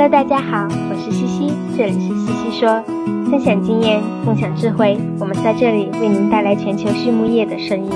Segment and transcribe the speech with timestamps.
[0.00, 2.80] Hello，大家好，我是西西，这里是西西说，
[3.28, 7.90] 分享经验，共享智慧，我们在这里为您带来全球畜牧业的声音。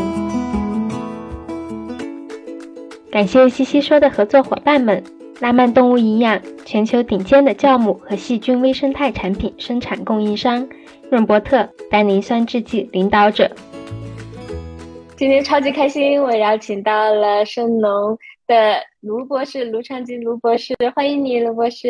[3.09, 5.05] 感谢西西说的合作伙伴们：
[5.39, 10.67] 拉曼动物营养，全球顶尖的酵母和细菌微生态产品生产供应商；
[11.09, 13.49] 润伯特，单宁酸制剂领导者。
[15.17, 18.19] 今天超级开心，我邀请到了盛农
[18.53, 21.89] 的卢博士，卢昌吉卢博士，欢迎你，卢博士。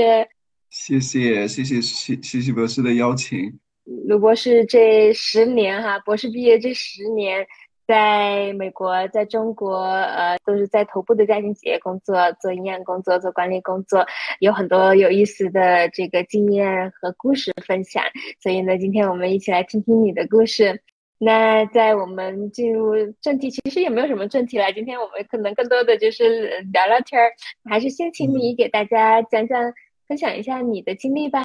[0.70, 3.58] 谢谢，谢谢西西西博士的邀请。
[4.06, 7.44] 卢博士这十年哈，博士毕业这十年，
[7.84, 14.06] 在美国，在中国，呃，都是在头部的家庭企业工作，做营养工作，做管理工作，
[14.38, 18.04] 有很多有意思的这个经验和故事分享。
[18.40, 20.80] 所以呢，今天我们一起来听听你的故事。
[21.24, 24.72] 那在我们进入正题，其实也没有什么正题了。
[24.72, 27.30] 今天我们可能更多的就是聊聊天儿，
[27.70, 29.72] 还是先请你给大家讲讲、
[30.08, 31.44] 分享一下你的经历吧。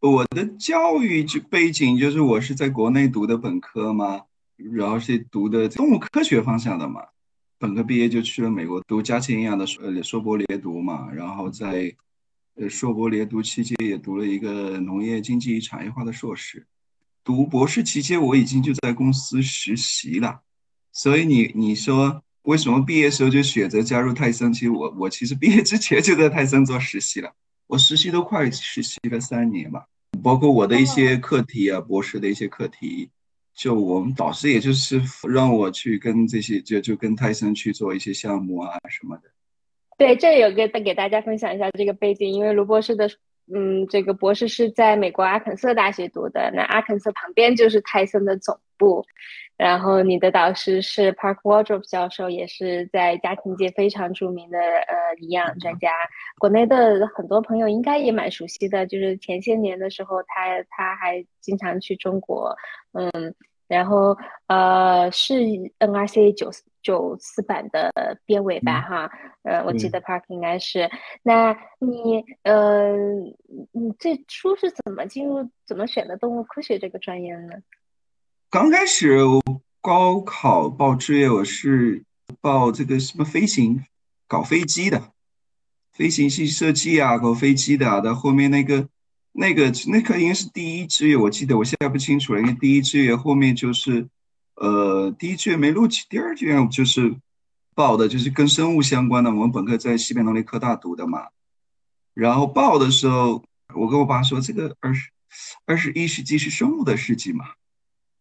[0.00, 4.22] 我的教育就背景就是我是在国内读的本科嘛，
[4.56, 7.02] 然后是读的动物科学方向的嘛。
[7.58, 11.94] 本科毕业就去了美国读家禽营养的硕硕博连读嘛，然后在
[12.54, 16.66] 呃硕博连读期间也读了一个农业经济与产业化的硕士。
[17.28, 20.40] 读博士期间，我已经就在公司实习了，
[20.94, 24.50] 所以你你说为什么毕业时候就选择加入泰森？
[24.50, 27.30] 其实我我其实毕业之前就在泰森做实习了，
[27.66, 29.84] 我实习都快实习了三年吧，
[30.22, 33.10] 包括我的一些课题啊，博士的一些课题，
[33.54, 39.24] 就我们导师也就是让我去跟这些就就跟泰森去做一些项目啊什么的。
[39.98, 43.10] 对，这有个给大家分享一下这个背景，因为卢博士的。
[43.54, 49.04] 嗯，这个博士是在美国阿肯色大学读的，那阿肯色旁边就是泰森的总部。
[49.56, 55.90] 然后你的导师是 Park Wardrop 教授，也是在家庭界非常著名的呃营养专家。
[56.38, 62.54] 国内的很多朋友应该也蛮熟悉的，就是前些年的时候，他他还经常去中国，
[62.92, 63.34] 嗯。
[63.68, 65.34] 然后，呃，是
[65.78, 66.50] NRC 九
[66.82, 67.92] 九四版的
[68.24, 69.10] 编委吧，哈，
[69.42, 70.90] 呃，我记得 Park 应该是。
[71.22, 72.96] 那你，呃，
[73.72, 77.52] 你最初是怎么进入、怎么选的动物科学这个专业呢？
[78.48, 79.18] 刚开始
[79.82, 82.04] 高考报志愿，我是
[82.40, 83.84] 报这个什么飞行，
[84.26, 85.12] 搞飞机的，
[85.92, 88.00] 飞行系设计啊，搞飞机的。
[88.00, 88.88] 到后面那个。
[89.38, 92.40] 那个那个应该是第一志愿，我记得我现在不清楚了。
[92.40, 94.08] 因为第一志愿后面就是，
[94.56, 97.14] 呃，第一志愿没录取，第二志愿就是
[97.72, 99.30] 报的，就是跟生物相关的。
[99.30, 101.28] 我们本科在西北农林科大读的嘛。
[102.14, 103.44] 然后报的时候，
[103.76, 105.08] 我跟我爸说，这个二十
[105.66, 107.44] 二十一世纪是生物的世纪嘛。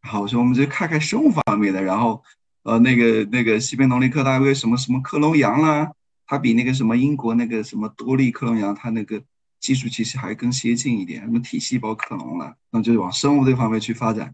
[0.02, 1.82] 好，我说我们就看看生物方面的。
[1.82, 2.22] 然后，
[2.62, 5.92] 呃，那个那个西北农林科大为什么什么克隆羊啦，
[6.28, 9.20] 它比那个什么英国那个什么多利克隆羊，它那个。
[9.68, 14.34] 技术其实还更先进一点，什么体细胞克隆了，那就是往生物这方面去发展。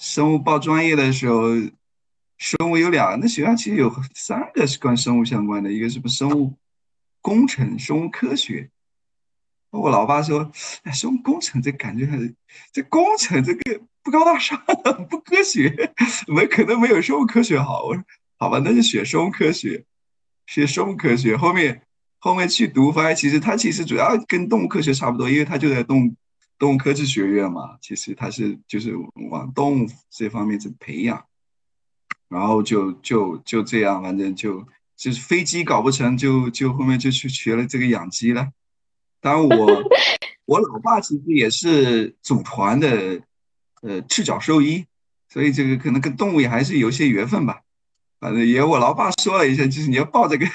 [0.00, 1.50] 生物报专业的时候，
[2.38, 6.54] 生物有两，那学校其实有三个是跟生物相关的，一个是不生物
[7.20, 8.70] 工程、生物科学。
[9.68, 10.50] 我老爸说，
[10.84, 12.34] 哎，生物工程这感觉很，
[12.72, 14.58] 这工程这个不高大上，
[15.10, 15.92] 不科学，
[16.28, 17.84] 没可能没有生物科学好。
[17.84, 18.02] 我说
[18.38, 19.84] 好吧，那就学生物科学，
[20.46, 21.82] 学生物科学后面。
[22.24, 26.14] 后面去读，发现其实它其实主要跟动物科学差不多，因为它就在动
[26.56, 27.76] 动物科技学院嘛。
[27.80, 28.94] 其实它是就是
[29.28, 31.24] 往动物这方面去培养，
[32.28, 34.64] 然后就就就这样，反正就
[34.96, 38.50] 就是飞机搞不成就就后面就去学了这个养鸡了。
[39.20, 39.82] 当然我
[40.46, 43.20] 我老爸其实也是组团的
[43.80, 44.86] 呃赤脚兽医，
[45.28, 47.62] 所以这个可能跟动物也还是有些缘分吧。
[48.20, 50.46] 反正也我老爸说了一下，就是你要报这个。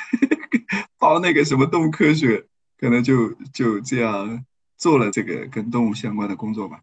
[0.99, 2.43] 报那个什么动物科学，
[2.79, 4.43] 可能就就这样
[4.77, 6.79] 做了这个跟动物相关的工作吧。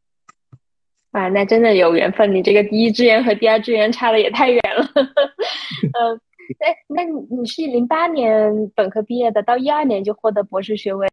[1.10, 2.34] 啊，那真的有缘分！
[2.34, 4.84] 你这个第一志愿和第二志愿差的也太远了。
[4.94, 6.20] 嗯，
[6.58, 11.08] 哎，那你你是零八年本科毕业的，到一二年就获得博士学位，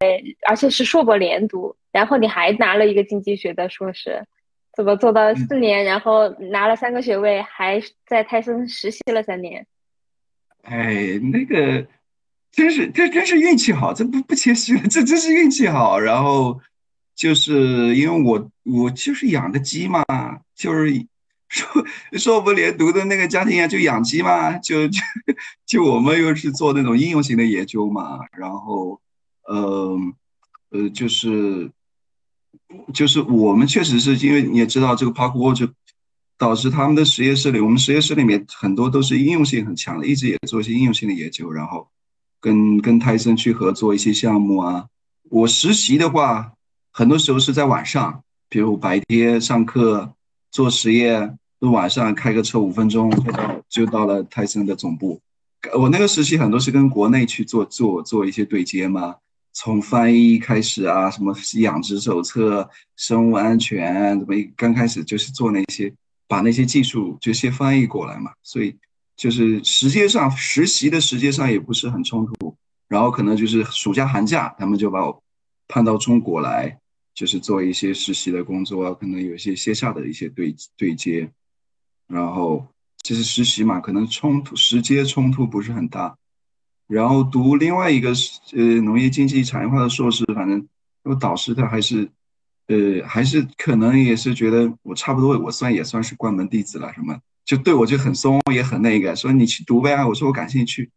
[0.48, 4.26] 而且是硕博连读，然后你还拿了一个经济学的硕士，
[4.76, 9.68] 怎么做到四年，然后拿了三个学位，还在泰森实习了三年？
[10.64, 11.86] 哎，那个。
[12.52, 15.98] 真是，这真是运气好，这不不谦虚了，这真是运气好。
[15.98, 16.60] 然后
[17.16, 20.04] 就是因为我我就是养个鸡嘛，
[20.54, 21.06] 就是
[21.48, 21.86] 说
[22.18, 25.00] 说我们连读的那个家庭啊，就养鸡嘛，就就
[25.66, 28.20] 就我们又是做那种应用型的研究嘛。
[28.38, 29.00] 然后，
[29.48, 29.98] 呃
[30.72, 31.72] 呃，就是
[32.94, 35.72] 就是我们确实是因为你也知道，这个 Park Water
[36.38, 41.88] 导致他们的实验室里，我们实验室里面很多都是应用性很强的，一直也做一些应用性的研究，然后。
[42.42, 44.88] 跟跟泰森去合作一些项目啊，
[45.30, 46.52] 我实习的话，
[46.92, 50.14] 很多时候是在晚上，比如白天上课
[50.52, 55.22] 做实验，都晚上开个车五分钟就到就到了泰森的总部。
[55.78, 59.16] 我那个实习很多是跟国内去做做做一些对接嘛，
[59.54, 62.68] 从翻译开始啊，什么养殖手册、
[62.98, 65.94] 生物安全，怎么一刚开始就是做那些，
[66.28, 68.32] 把那些技术就先翻译过来嘛。
[68.42, 68.76] 所以
[69.22, 72.56] 就是时间上实习的时间上也不是很冲突，
[72.88, 75.24] 然后可能就是暑假寒假，他们就把我
[75.68, 76.80] 派到中国来，
[77.14, 81.32] 就是做一些实习的工作，可能有一些线下的一些对对接，
[82.08, 82.66] 然后。
[83.04, 86.16] 就是实习嘛，可能冲突时间冲突不是很大。
[86.86, 88.14] 然后读另外一个
[88.54, 90.68] 呃农业经济产业化的硕士，反正
[91.02, 92.08] 我导师他还是
[92.68, 100.06] 呃还是可能也是觉得我差不多，我算也算是关门弟子了，什么就对我就很松，也很那个，说你去读呗。
[100.06, 100.90] 我说我感兴趣，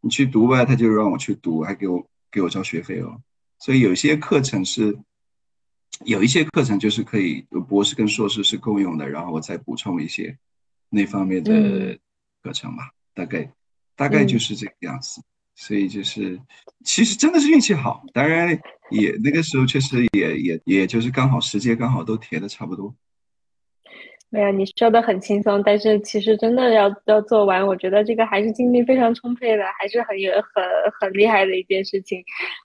[0.00, 3.20] 你去读呗，他就让我去读，还给我给我交学费哦。
[3.58, 4.98] 所以有些课程是
[6.04, 10.36] 有一些课程就是可以博士跟硕士是共用的，然后我再补充一些。
[10.90, 11.98] 那方面的
[12.42, 13.52] 课程吧，大概
[13.94, 15.20] 大概就是这个样子，
[15.54, 16.40] 所以就是
[16.82, 18.58] 其实真的是运气好，当然
[18.90, 22.94] 也那个时候确实也也也就是刚好时间刚好都填的差不多。
[24.30, 30.62] 没有，你说的很轻松，但是其实真的要要做完，我觉得这个还是精力非常充沛的，还是很有很
[31.00, 32.22] 很厉害的一件事情。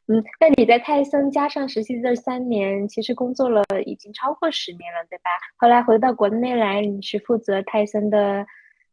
[0.08, 5.30] 嗯，那你在泰森加上实习这三年，其实工作了已经超过十年了，对吧？
[5.56, 8.46] 后来回到国内来，你是负责泰森的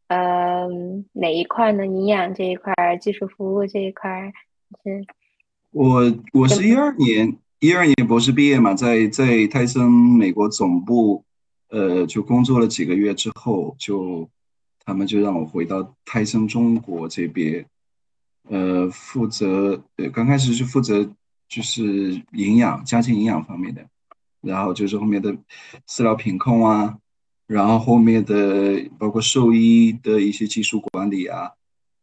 [0.07, 0.65] 呃
[1.11, 1.85] 哪一块呢？
[1.85, 4.31] 营养这一块，技术服务这一块？
[4.81, 5.05] 是。
[5.71, 11.25] 我我是一二年一二年博士毕业嘛，在在泰森美国总部。
[11.71, 14.29] 呃，就工作了几个月之后，就
[14.83, 17.65] 他们就让我回到泰森中国这边，
[18.49, 21.09] 呃，负责呃刚开始是负责
[21.47, 23.87] 就是营养家禽营养方面的，
[24.41, 25.33] 然后就是后面的
[25.87, 26.97] 饲料品控啊，
[27.47, 31.51] 然后后面的包括兽医的一些技术管理啊，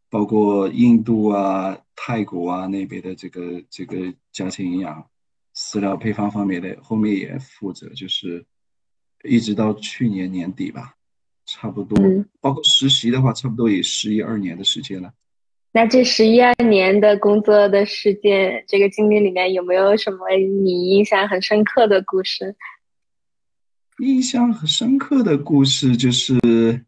[0.09, 5.07] 包括印度啊、泰国啊那边的这个这个家禽营养
[5.55, 8.47] 饲料配方方面的，后面也负责就是。
[9.25, 10.95] 一直到去年年底吧，
[11.45, 11.99] 差不多，
[12.41, 15.13] 包括实习的话，差不多也十一二年的时间了。
[15.73, 20.29] 那这十一二年的工作的事件，这个经历里面有没有什么
[20.63, 22.55] 你印象很深刻的故事？
[23.99, 26.85] 印象很深刻的故事就是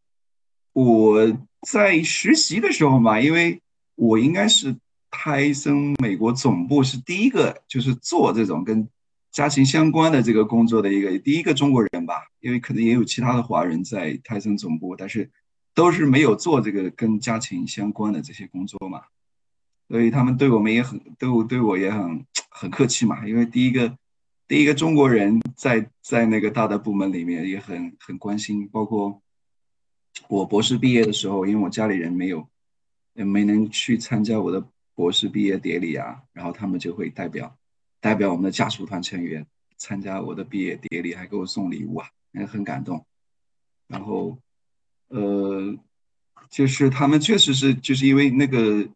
[0.72, 1.36] 我
[1.68, 3.60] 在实习的时候嘛，因为
[3.96, 4.76] 我应该是
[5.10, 8.88] 泰森美国总部是第一个，就是做这种跟。
[9.32, 15.30] 家禽相关的这个工作的一个第一个中国人吧，因为可能也有其他的华人在泰森总部，但是
[15.72, 19.02] 都是没有做这个跟家禽相关的这些工作嘛，
[19.88, 23.96] 所以他们对我们也很都对我也很很客气嘛，因为第一个
[24.48, 29.22] 第一个中国人在在那个大的部门里面也很很关心，包括
[30.28, 32.48] 我博士毕业的时候，因为我家里人没有
[33.14, 34.66] 也没能去参加我的
[34.96, 37.56] 博士毕业典礼啊，然后他们就会代表。
[38.00, 43.04] 代表我们的家属团成员参加我的毕业典礼，还给我送礼物啊，也很感动。
[43.86, 44.38] 然后，
[45.08, 45.76] 呃，
[46.48, 48.88] 就是他们确实是，就是因为那个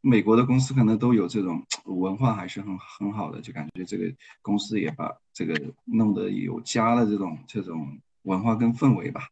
[0.00, 4.12] 美国的公司可能都有这种文化，还是很很好的，就感觉这个
[4.42, 9.28] 公司也把这个弄得有家的这种这种文化跟氛围吧。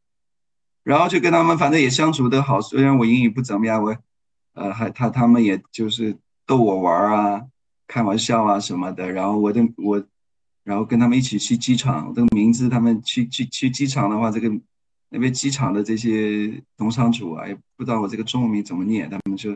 [0.83, 3.97] 然后就跟他们反正也相处得好，虽然我英语不怎么样，我
[4.54, 6.16] 呃还他他们也就是
[6.47, 7.47] 逗我玩啊。
[7.90, 10.00] 开玩笑啊什么的，然后我的我，
[10.62, 14.49] 然后跟他们一起去机场，这个名字他们去去去机场的话，这个
[15.09, 19.50] 那边机场的这些农场主啊，也不知道我这个中文名怎么念，他们就，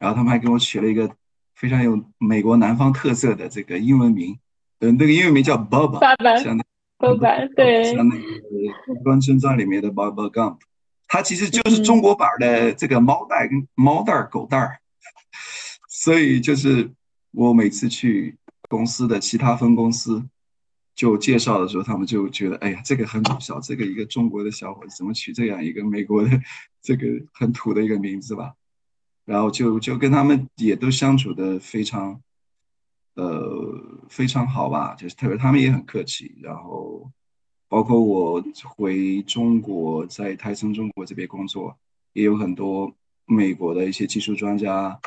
[0.00, 1.08] 然后他们还给我取了一个
[1.54, 4.36] 非常有美国南方特色的这个英文名，
[4.80, 6.00] 嗯，那个英文名叫 Bob，
[6.42, 6.64] 像那
[6.98, 8.20] Bob，对，像那个
[9.04, 10.56] 《关村传》里面的 Bob Gump，
[11.06, 14.80] 它其实就是中国版的这个猫袋跟猫袋狗袋
[15.88, 16.90] 所以就是。
[17.36, 18.34] 我每次去
[18.66, 20.26] 公司的其他分公司
[20.94, 26.30] 就介绍的时候，他们就觉得，哎呀，这个很搞笑，这个一个中国的小伙子怎么取这样一个美国的
[26.80, 28.54] 这个很土的一个名字吧？
[29.26, 32.18] 然后就就跟他们也都相处的非常，
[33.16, 36.34] 呃，非常好吧，就是特别他们也很客气。
[36.40, 37.12] 然后
[37.68, 41.76] 包括我回中国，在泰森中国这边工作，
[42.14, 42.90] 也有很多
[43.26, 44.98] 美国的一些技术专家。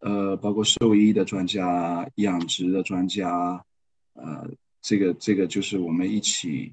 [0.00, 3.64] 呃，包括兽医的专家、养殖的专家，
[4.14, 4.48] 呃，
[4.80, 6.72] 这个这个就是我们一起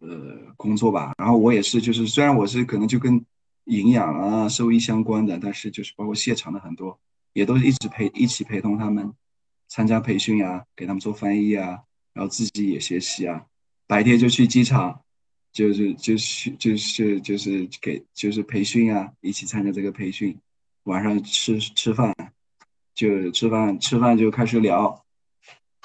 [0.00, 1.12] 呃工作吧。
[1.16, 3.24] 然后我也是，就是虽然我是可能就跟
[3.64, 6.98] 营养啊、兽医相关的，但是就是包括现场的很多，
[7.32, 9.14] 也都是一直陪一起陪同他们
[9.68, 11.80] 参加培训啊，给他们做翻译啊，
[12.12, 13.46] 然后自己也学习啊。
[13.86, 15.00] 白天就去机场，
[15.52, 20.38] 就是就是就是就是给就是培训啊，一起参加这个培训。
[20.84, 22.14] 晚上吃吃饭，
[22.94, 25.04] 就吃饭吃饭就开始聊，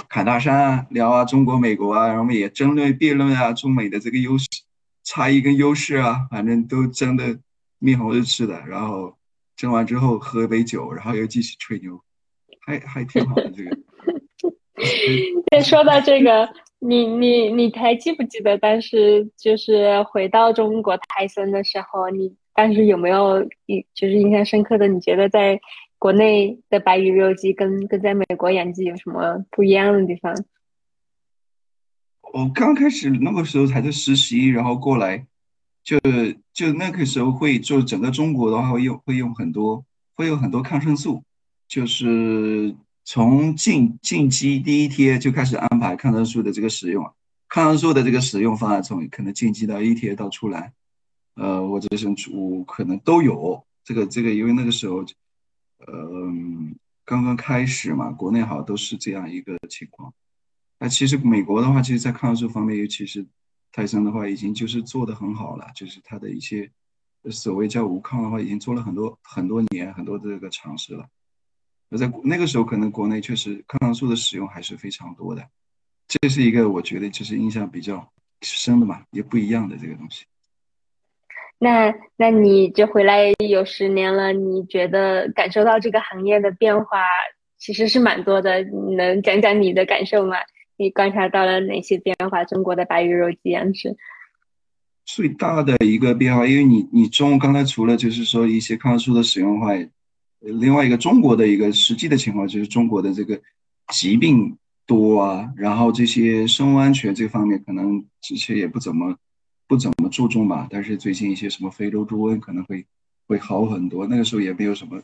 [0.09, 4.47] 侃大山啊，聊啊中国美国啊，然后也争论辩论啊，中美的这个优势
[5.03, 7.39] 差异跟优势啊，反正都争得
[7.79, 8.63] 面红耳赤的。
[8.67, 9.17] 然后
[9.55, 12.01] 争完之后喝杯酒，然后又继续吹牛，
[12.65, 13.77] 还还挺好的这个。
[15.49, 16.47] 对，说到这个，
[16.79, 22.35] 你你你还记不记得当时就是回到中国泰森的时候，你？
[22.53, 24.87] 当时有没有印就是印象深刻的？
[24.87, 25.61] 你觉得在
[25.99, 30.33] 国内的白鱼肉鸡跟跟在美国养鸡有什么不一样的地方？
[32.33, 35.27] 我刚开始那个时候还在实习，然后过来，
[35.83, 35.99] 就
[36.51, 41.21] 就那个时候会就整个中国的话会用会用很多会有很多抗生素，
[41.67, 42.75] 就是
[43.09, 47.09] 从进进鸡第一天就开始安排抗生素的这个使用，
[47.47, 50.73] 抗生素的这个使用方案从可能进鸡到一天到出来。
[51.35, 55.05] 呃，或者是我可能都有这个这个，因为那个时候，
[55.77, 56.33] 呃，
[57.05, 60.13] 刚刚开始嘛，国内好像都是这样一个情况。
[60.77, 63.25] 那其实美国的话，其实，在抗生素方面，尤其是
[63.71, 66.69] 泰森的话，已经就是做的很好了，就是它的一些
[67.31, 71.07] 所谓叫无抗的话，已经做了很多很多年，很多这个尝试了。
[71.89, 75.43] 那在那个时候，可能国内确实抗生素的使用还是非常多的，
[76.07, 80.25] 这是一个我觉得就是印象比较深的嘛，也不一样的这个东西。
[81.59, 86.99] 那那你这回来有十年了，你觉得感受到这个行业的变化
[87.57, 90.35] 其实是蛮多的，你能讲讲你的感受吗？
[90.75, 92.43] 你观察到了哪些变化？
[92.43, 93.97] 中国的白鱼肉鸡养殖
[95.05, 99.71] 最大的一个变化，因为你你中刚才除了就是说一些抗生素的使用的话，
[100.59, 103.39] 另外一个中国的一个实际的情况就是中国的这个
[103.93, 109.15] 疾病多啊，然后这些生物安全这方面可能之前也不怎么。
[109.69, 112.85] 不怎么注重吧，但是最近一些什么非洲猪瘟可能会
[113.27, 114.07] 会好很多。
[114.07, 115.01] 那个时候也没有什么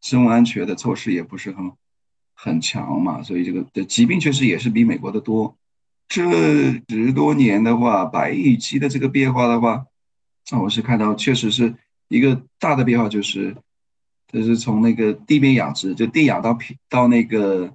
[0.00, 1.70] 生物安全的措施，也不是很
[2.32, 5.54] 很强嘛，所以这个的疾病确实也是比美国的多。
[6.08, 6.22] 这
[6.88, 9.84] 十多年的话，白羽鸡的这个变化的话，
[10.50, 11.74] 那我是看到确实是
[12.08, 13.54] 一个大的变化，就是
[14.32, 17.70] 就是从那个地面养殖，就地养到平到那个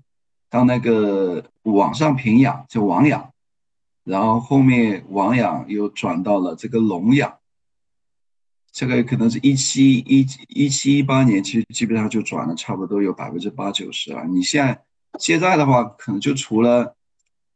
[0.50, 3.32] 到那个网上平养，就网养。
[4.04, 7.38] 然后后面网养又转到了这个笼养，
[8.72, 14.24] 这个可能是一七一一七一八年，其实基本上就转了差不多有百分之八九十了。
[14.26, 14.82] 你现在
[15.20, 16.96] 现在的话，可能就除了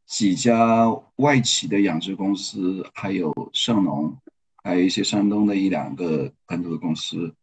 [0.06, 4.14] 几家外企的养殖公司，还有盛农，
[4.62, 7.34] 还有一些山东的一两个本土的公司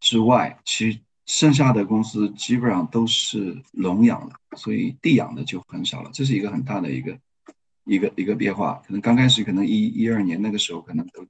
[0.00, 6.10] 之外，其实剩下的公司基本上都是笼养的，所以地养的就很少了。
[6.12, 7.18] 这是一个很大的一个。
[7.90, 11.26] 一个一个变化，可能刚开始可能一一二年那个时候可能都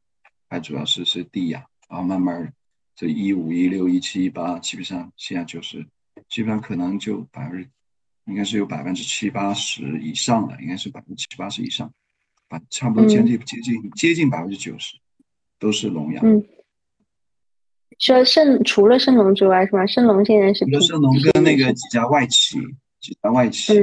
[0.48, 2.52] 还主要是是地养，然后慢慢
[2.96, 5.87] 这一五一六一七一八，基本上现在就是
[6.28, 7.70] 基本上可能就百分之
[8.25, 11.88] 应该是有百分之七八十以上的，应该是百分之七八十以上，
[12.48, 14.96] 把差不多接近接近接近百分之九十
[15.60, 16.26] 都是笼养。
[16.26, 16.44] 嗯，
[17.98, 19.86] 说盛除了盛农之外是吧？
[19.86, 22.58] 盛农现在是除了盛农跟那个几家外企，
[23.00, 23.74] 几家外企。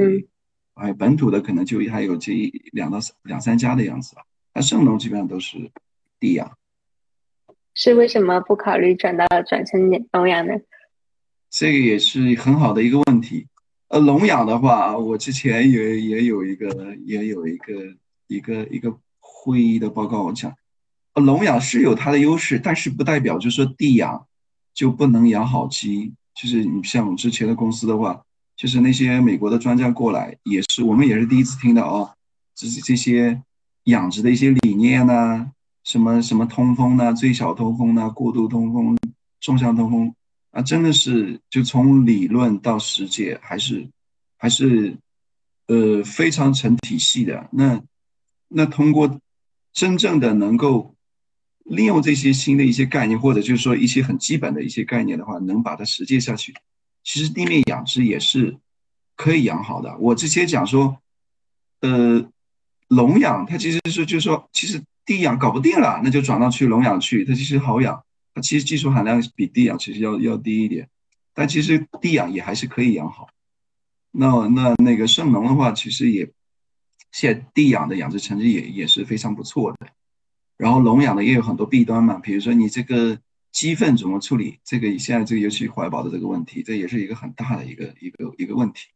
[0.78, 5.56] 还有本土的可能就还有这一两到三两三家的样子吧，那盛农基本上都是
[6.20, 6.58] 地养，
[7.72, 10.52] 是为什么不考虑转到转成笼养呢？
[11.48, 13.46] 这个也是很好的一个问题。
[13.88, 17.72] 呃，笼养的话，我之前也也有一个也有一个
[18.26, 20.56] 一个一个会议的报告，我讲，呃，
[21.20, 24.26] 笼养是有它的优势，但是不代表就是说地养
[24.74, 26.12] 就不能养好鸡。
[26.34, 28.22] 就是你像我之前的公司的话。
[28.56, 32.10] 就是那些美国的专家过来，也是我们也是第一次听到哦，
[32.54, 33.42] 这是这些
[33.84, 35.46] 养殖的一些理念呐，
[35.84, 38.96] 什么什么通风呐，最小通风呐，过度通风，
[39.42, 40.14] 纵向通风
[40.52, 43.86] 啊，真的是就从理论到实践，还是
[44.38, 44.96] 还是
[45.66, 47.50] 呃非常成体系的。
[47.52, 47.78] 那
[48.48, 49.20] 那通过
[49.74, 50.94] 真正的能够
[51.68, 56.54] 利用这些新的一些概念，或者就是说一些很基本的一些概念的话，能把它实践下去。
[57.02, 58.56] 其实地面养殖也是
[59.14, 59.96] 可以养好的。
[59.98, 60.98] 我之前讲说，
[61.80, 62.30] 呃，
[62.88, 68.02] 笼养它其实是就是说，其实地养搞不定了，那就转到去笼养去，它其实好养。
[68.34, 70.88] 它其实技术含量比地养其实要要低一点，
[71.32, 73.28] 但其实地养也还是可以养好。
[74.10, 76.30] 那那那个盛农的话，其实也
[77.12, 79.88] 现在地养的养殖成绩也也是非常不错的。
[80.56, 83.18] 然后笼养的也有很多弊端嘛，比如说你这个。
[83.52, 84.58] 鸡粪怎么处理？
[84.62, 88.88] 这个现在这个尤其怀保的这个问题，这也是一个很大的一个一个一个问题。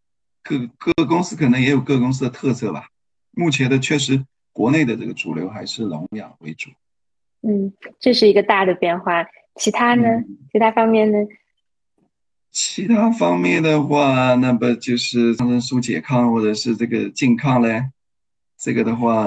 [0.43, 2.88] 各各个公司可能也有各公司的特色吧。
[3.31, 6.69] 目前的确实，国内的这个主流还是笼养为主。
[7.40, 9.25] 嗯，这是一个大的变化。
[9.55, 10.05] 其他呢？
[10.52, 11.17] 其他方面呢？
[12.50, 17.85] 其他方面的话，那不就是抗生素拮抗或者是这个禁抗嘞？
[18.61, 19.25] 这个的话，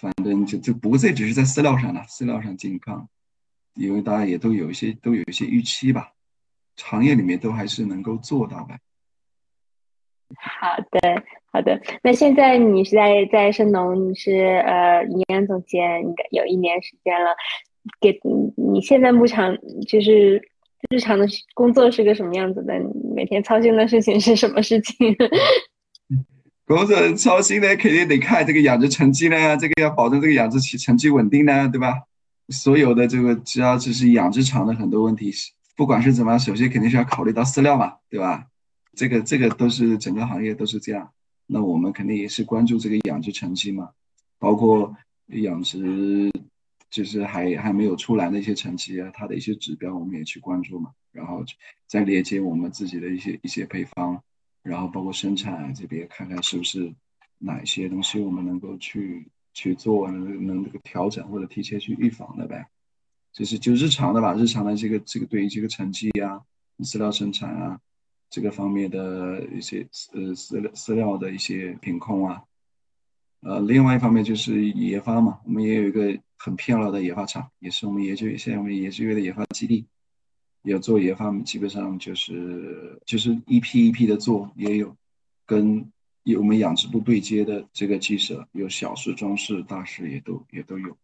[0.00, 3.06] 反正就就不过这只是在饲料上了，饲料上健康，
[3.74, 6.14] 因为大家也都有一些都有一些预期吧，
[6.78, 8.74] 行业里面都还是能够做到的。
[10.36, 11.78] 好的，好的。
[12.02, 17.36] 那现在你是在在生农，你是呃营养总监，应该有一年时间了。
[18.00, 18.18] 给
[18.56, 20.48] 你现在牧场就是。
[20.90, 21.24] 日常的
[21.54, 22.74] 工作是个什么样子的？
[23.14, 25.16] 每天操心的事情是什么事情？
[26.66, 31.94] 工作操心的肯定得看这个养殖成绩呢，这个要保证这个养殖成成绩稳定呢，对吧？
[32.48, 35.32] 所有的这个只要就是养殖场的很多问题，
[35.76, 38.46] 不管是怎么样，首先肯定是要考虑到饲料嘛，对吧？
[38.94, 41.10] 这个这个都是整个行业都是这样。
[41.46, 43.90] 那我们肯定也是关注这个养殖成绩嘛，
[44.38, 44.94] 包括
[45.28, 46.30] 养殖。
[46.92, 51.42] 就是还还没有出来的一些成绩啊，它的一些指标我们也去关注嘛，然后
[51.86, 54.22] 再连接我们自己的一些一些配方，
[54.62, 56.92] 然后包括生产这边看看是不是
[57.38, 62.66] 哪一些东西我们能够去去做，能能这个调整或者提前去预防的呗。
[63.32, 66.40] 就是就日常的吧，日常的这个这个对于这个成绩呀、
[66.80, 67.80] 饲料生产啊
[68.28, 72.42] 这个方面的一些呃饲料饲料的一些品控啊。
[73.40, 79.84] 呃，另外一方面就是研发嘛，我们也有一个很漂亮的研发厂，也是我们研究现在我们研究院的研发基地，
[80.62, 84.96] 有做研发，基本上就是就是一批一批的做，也有
[85.44, 85.84] 跟
[86.22, 90.96] 有我们养殖部对接的这个鸡舍，有小事、中事、大事也都也都有。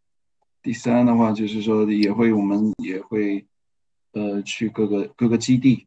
[0.62, 3.44] 第三的话就是说也会我们也会
[4.12, 5.86] 呃去各个各个基地，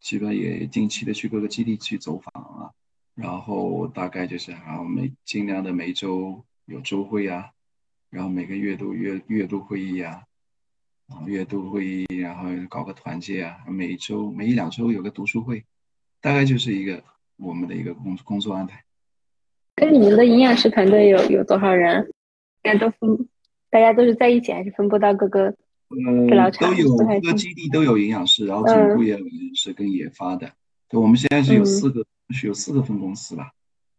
[0.00, 2.70] 基本也定期的去各个基地去走访啊。
[3.14, 7.50] 然后大概就是啊，每尽量的每周有周会啊，
[8.08, 10.22] 然后每个月度月月度会议啊，
[11.10, 15.64] 啊月度会议，然后搞个团建啊，每周每一两周有个读书会，
[16.20, 17.02] 大概就是一个
[17.36, 18.82] 我们的一个工工作安排。
[19.74, 22.10] 跟你们的营养师团队有有多少人？
[22.62, 23.28] 大家都分，
[23.70, 26.70] 大家都是在一起，还是分布到各个治疗场？
[26.70, 30.50] 都有各个基地都有营养师，然后总部也有营养师跟研发的。
[30.88, 32.04] 对，我们现在是有四个。
[32.32, 33.50] 是有四个分公司吧？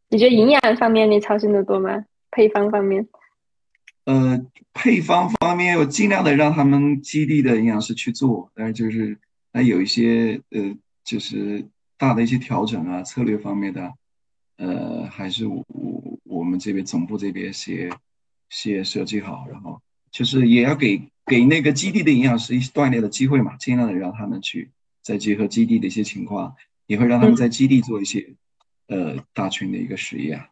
[0.08, 2.06] 你觉得营养方面你操心的多吗？
[2.32, 3.06] 配方方面？
[4.06, 9.18] 呃，配方方面我尽量的让他们基地的营养师去做，但是就是
[9.52, 11.66] 那有一些呃，就是
[11.98, 13.94] 大的一些调整啊，策略方面的，
[14.58, 15.66] 呃，还是我
[16.24, 17.92] 我们这边总部这边先
[18.50, 26.56] 先设计好，然后就是也要给给那个基地的营养师一些锻炼的机会嘛，尽量的让他们去再结合基地的一些情况。
[26.88, 28.34] 也会让他们在基地做一些，
[28.88, 30.48] 呃，大群的一个实验。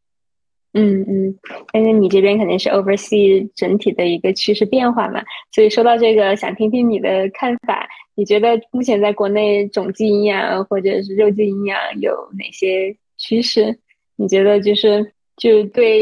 [0.73, 1.35] 嗯嗯，
[1.73, 7.87] 因为你这边肯定是 oversee 整体的一个趋势变化嘛，所以说到这个，想听听你的看法。
[8.15, 13.79] 你觉得目前在国内种鸡营养或者是肉鸡营养有哪些趋势？
[14.15, 16.01] 你觉得就是就对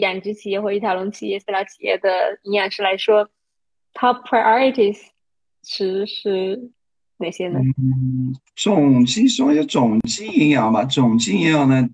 [0.00, 3.28] 养殖企业或一条龙企业、饲料企业的营养师来说
[3.94, 4.98] ，top priorities
[5.62, 6.70] 是是？
[7.20, 7.58] 哪些呢？
[7.58, 10.84] 嗯，种鸡说一下种鸡营养吧。
[10.84, 11.88] 种鸡营养呢，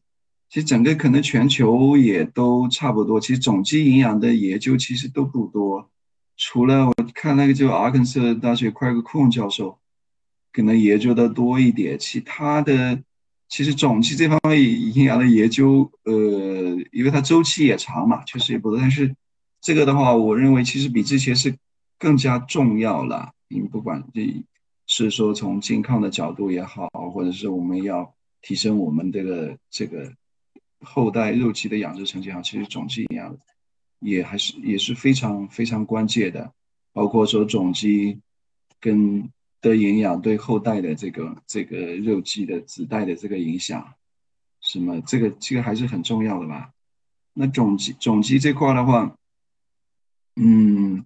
[0.55, 3.21] 其实整个可能全球也都差不多。
[3.21, 5.91] 其实种鸡营养的研究其实都不多，
[6.37, 9.77] 除了我看那个就阿肯色大学快克库教授
[10.53, 11.99] 可能研究的多一点。
[11.99, 13.03] 其他的
[13.49, 16.15] 其实种鸡这方面营养的研究，呃，
[16.93, 18.79] 因为它周期也长嘛，确实也不多。
[18.79, 19.13] 但是
[19.61, 21.53] 这个的话，我认为其实比之前是
[21.99, 23.33] 更加重要了。
[23.49, 24.45] 你不管这。
[24.87, 30.13] 是说从健康的角度也好，或者是我们要提升我们这个这个
[30.85, 33.37] 后代肉鸡的养殖成绩好，其实种鸡营养
[34.01, 36.53] 也还是也是非常非常关键的。
[36.93, 38.21] 包括说种鸡
[38.79, 39.29] 跟
[39.61, 43.95] 的营养对后代的这个这个肉鸡的子代的这个影响，
[44.61, 46.71] 什么这个这个还是很重要的吧？
[47.33, 49.17] 那种鸡种鸡这块的话，
[50.37, 51.05] 嗯。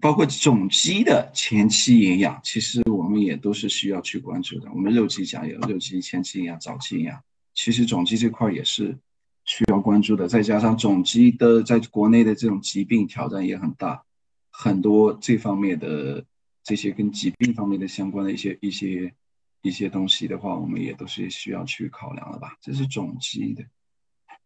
[0.00, 4.68] 包括种鸡的前期营养，其实我们也都是需要去关注的。
[4.72, 7.22] 我们肉鸡讲有肉鸡前期营养、早期营养，
[7.54, 8.98] 其实种鸡这块也是
[9.44, 10.28] 需要关注的。
[10.28, 14.04] 再加上种鸡的在国内的这种疾病挑战也很大，
[14.50, 16.24] 很多这方面的
[16.62, 19.14] 这些跟疾病方面的相关的一些一些
[19.62, 22.56] 一些东西的话，我们也都是需要去考量的吧。
[22.60, 23.64] 这是种鸡的，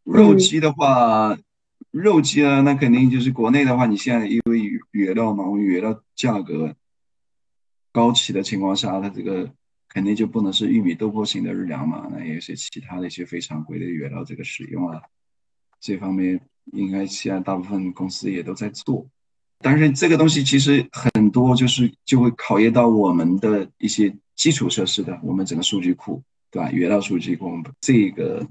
[0.05, 1.37] 肉鸡的话。
[1.93, 6.75] 肉鸡啊，那肯定就是国内的话，你现在因为原料嘛，我原料价格
[7.93, 9.51] 高起的情况下，它这个
[9.99, 15.03] 肯定就不能是玉米豆粕型的日粮嘛，那也有些其他的一些非常规的原料这个使用啊，
[15.81, 19.05] 这方面应该现在大部分公司也都在做。
[19.59, 26.71] 但是这个东西其实很多就是就会考验到我们的一些基础设施的，我们整个数据库，对吧？
[26.71, 28.47] 原料数据库这个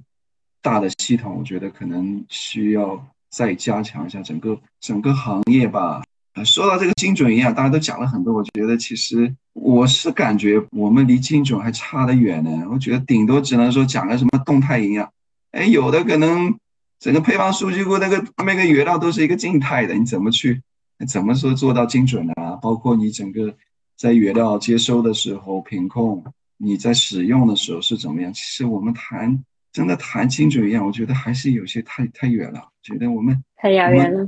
[0.61, 6.03] 大的系统，我觉得可能需要再加强一下整个整个行业吧。
[6.43, 12.67] 说到这个精准营养，大家都讲了很多，我觉得其实我是感觉我们离精准还差得远呢。
[12.71, 15.11] 我觉得顶多只能说讲个什么动态营养，
[15.51, 16.55] 哎，有的可能
[16.99, 20.61] 整个配方数据库那个那个原料都是一个静态的，你怎么去？
[21.07, 22.55] 怎么说做到精准啊？
[22.61, 23.53] 包括你整个
[23.97, 26.23] 在原料接收的时候品控，
[26.57, 28.31] 你在使用的时候是怎么样？
[28.33, 32.69] 其实我们谈真的谈精准一样，我觉得还是有些太太远了。
[32.81, 34.25] 觉得我们太遥远了。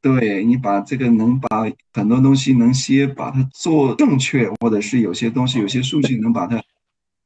[0.00, 6.62] 对你把这个能把很多东西能先把它做正确，或者是有些东西有些数据能把它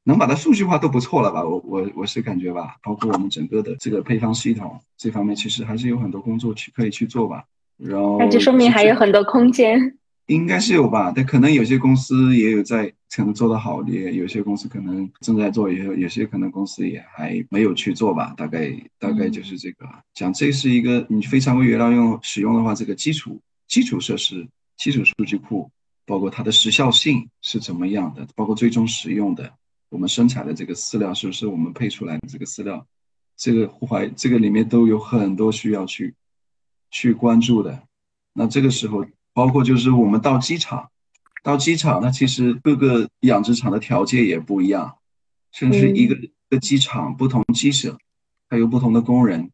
[0.05, 1.45] 能把它数据化都不错了吧？
[1.45, 7.45] 我我我是感觉吧，包括我们整个的这个配方系统这方面，其实还是有很多工作去可以去做吧。
[7.77, 11.13] 然后那就说明还有很多空间，应该是有吧？
[11.15, 18.33] 但可能有些公司也有在可能做得好，也有些公司可能正在做，也有有些可能公司也还没有去做吧。
[18.37, 25.71] 大概大概就是这个，讲这是一个你非常规原料用使用的话，这个基础基础设施、基础数据库，
[26.07, 29.53] 包括它的时效性是怎么样的，包括最终使用的
[29.91, 32.87] 我们生产的这个饲料是不是我们配出来的这个饲料，
[33.37, 36.15] 这个怀这个里面都有很多需要去。
[36.95, 37.85] 去关注的，
[38.35, 39.03] 那这个时候
[39.33, 40.91] 包括就是我们到机场，
[41.43, 44.97] 到机场，那其实各个养殖场的条件也不一样，
[45.53, 47.97] 甚至一个一个机场不同鸡舍，
[48.49, 49.51] 还有不同的工人，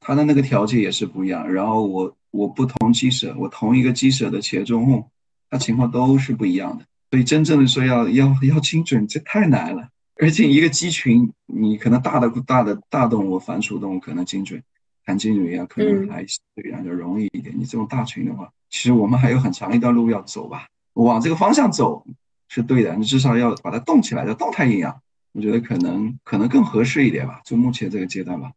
[0.00, 1.52] 他的那个条件也是不一样。
[1.52, 5.10] 然后我我不同鸡舍，我同一个鸡舍的前中后，
[5.50, 6.84] 它情况都是不一样的。
[7.10, 9.88] 所以真正的说要要要精准，这太难了。
[10.16, 14.62] 而且一个鸡群，你可能大的大的大动物、反刍动物可能精准。
[15.04, 17.52] 含精准啊，可能还对比较容易一点。
[17.58, 20.66] 你这种大群的话，其实我们还有很长一段路要走吧。
[20.94, 22.04] 往这个方向走
[22.48, 25.00] 是对的，你至少要把它动起来，叫动态营养。
[25.32, 28.50] 我觉得可能可能更合适一点吧，就目前这个阶段吧。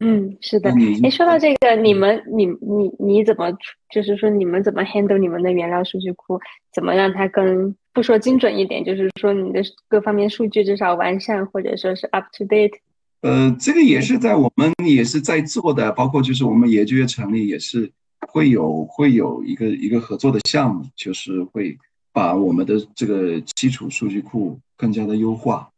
[0.00, 0.70] 嗯，是的。
[1.02, 3.52] 哎说到这个，你们你你你怎么
[3.92, 6.40] 就是说你们怎么 handle 你们的原料数据库？
[6.72, 12.74] 怎么让它更不说精准一点，就是说你的各方面数据至少完善，或者说是 up to date。
[13.22, 17.90] 呃，这个也是在我们也是在做的，包括就是我们研究院成立也是
[18.26, 21.78] 会有会有一个一个合作的项目，就是会
[22.12, 25.70] 把我们的这个基础数据库更加的优化，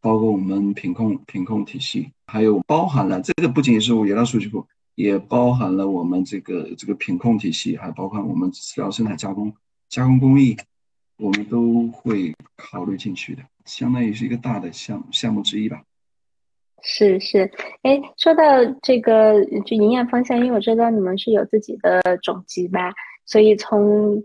[0.00, 9.54] 包括我们品控品控体系，还有包含了这个不仅是我原料数据库，也包含了我们这个这个品控体系，还包括我们饲料生产加工
[9.88, 10.56] 加工工艺，
[11.18, 15.82] 我们都会考虑进去的，相当于是一个大的项项目之一吧。
[16.82, 17.50] 是是，
[17.82, 18.42] 哎，说到
[18.82, 22.92] 这个就营养方向，因为我知道你们是有自己的种基吧，
[23.24, 24.22] 所以从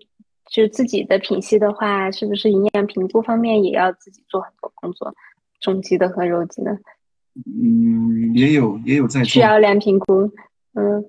[0.51, 5.13] 就自己的品系的话，是不是营养评估方面也要自己做很多工作？
[5.59, 6.71] 种基的和肉基呢？
[7.45, 10.29] 嗯，也有也有在做，需要量评估，
[10.73, 11.03] 嗯，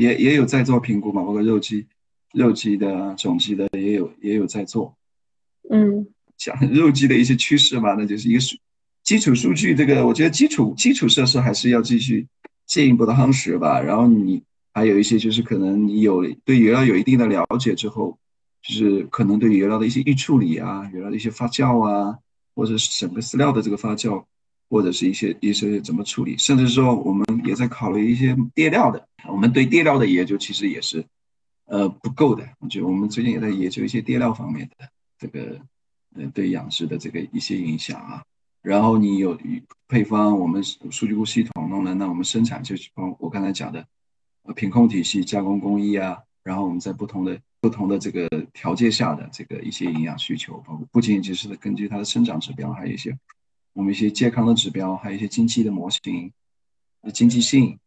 [0.00, 1.86] 也也有在做评估嘛，包括肉鸡、
[2.32, 4.96] 肉鸡的、种鸡的也有也有在做，
[5.70, 8.58] 嗯，讲 肉鸡的一些趋势嘛，那就是一个是。
[9.04, 12.26] 基础数据这个，我觉得基础基础设施还是要继续
[12.66, 13.78] 进一步的夯实吧。
[13.78, 18.18] 然后你还有一些就是可能你有对原料有一定的了解之后，
[18.62, 22.18] 就是可能对原料的一些预处理啊，原料的一些发酵啊，
[22.54, 24.24] 或者是整个饲料的这个发酵，
[24.70, 29.06] 或者是一些一些怎么处理，甚至说我们也在考虑一些垫料的。
[29.28, 31.04] 我们对垫料的研究其实也是
[31.66, 32.42] 呃不够的。
[32.60, 34.88] 我觉得我们最近也在研究一些垫料方面的
[35.18, 35.60] 这个
[36.16, 38.22] 呃对养殖的这个一些影响啊。
[38.64, 39.38] 然后你有
[39.86, 43.86] 配方，我们数据库系统弄了，那我们生产就是我刚才讲的，
[44.44, 53.14] 呃，品控体系、加工工艺啊，然后我们在不同的不同的这个条件下的这个一些营养需求，包括不仅仅是根据它的生长指标，还有一些
[53.74, 56.32] 我们一些健康的指标，还有一些经济的模型、
[57.12, 57.78] 经济性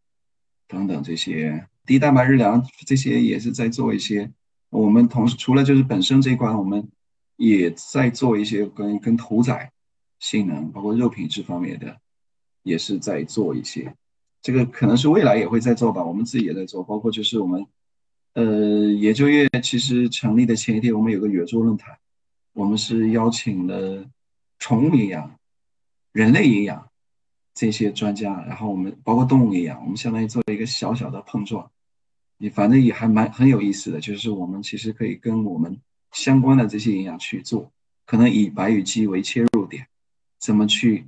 [0.67, 4.31] 等等这些低蛋白日粮这些也是在做一些。
[4.69, 6.87] 我们同时除了就是本身这一块，我们
[7.35, 9.71] 也在做一些跟跟屠宰。
[10.19, 11.97] 性能包括肉品质方面的，
[12.63, 13.93] 也是在做一些，
[14.41, 16.03] 这个可能是未来也会在做吧。
[16.03, 17.65] 我们自己也在做，包括就是我们，
[18.33, 21.97] 呃，研究院其实成立的前一天，我们有个圆桌论坛，
[22.53, 24.05] 我们是邀请了
[24.59, 25.37] 宠物营养、
[26.11, 26.89] 人类营养
[27.53, 31.69] 这些专家，然后我们包括动物营养，我们相当于做了一个小小的碰撞，
[32.37, 35.79] 你反正也还蛮很有意思的，就是我们其实可以跟我们
[36.11, 37.71] 相关的这些营养去做，
[38.05, 39.87] 可能以白羽鸡为切入点。
[40.39, 41.07] 怎么去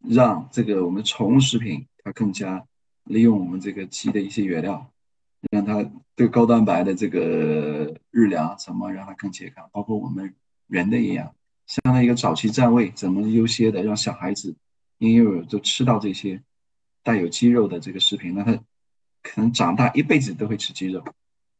[0.00, 2.66] 让这个我们宠物食品它更加
[3.04, 4.90] 利用我们这个鸡的一些原料，
[5.50, 10.34] 让它对高蛋白的这个日粮怎么让它更健康，包括我们
[10.66, 11.34] 人的营养，
[11.66, 14.54] 相当于一个早期站位，怎么优先的让小孩子
[14.98, 16.42] 婴幼儿都吃到这些
[17.02, 18.52] 带有鸡肉的这个食品，那他
[19.22, 21.04] 可能长大一辈子都会吃鸡肉，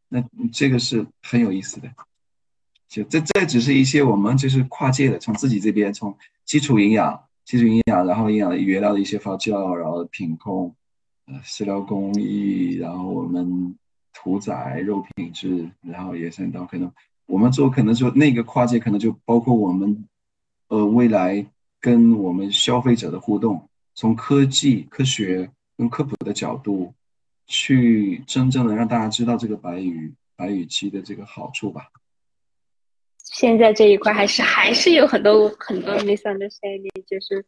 [0.08, 1.92] 那这个是很有意思的。
[2.92, 10.74] 就这这只是一些我们就是跨界的，从自己这边从基础营养、基础营养，然后营养原料的一些发酵，然后品控，
[11.24, 13.74] 呃，饲料工艺，然后我们
[14.12, 16.92] 屠宰肉品质，然后延伸到可能
[17.24, 20.06] 我们做可能说那个跨界可能就包括我们，
[20.68, 21.46] 呃，未来
[21.80, 26.92] 跟我们消费者的互动，从科技、科学跟科普的角度，
[27.46, 31.86] 去真正的让大家知道这个白羽白羽鸡的这个好处吧。
[33.32, 37.42] 现在这一块还是还是有很多很多 misunderstanding，就是